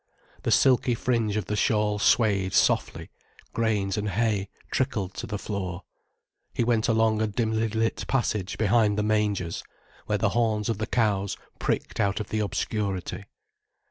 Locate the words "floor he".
5.37-6.63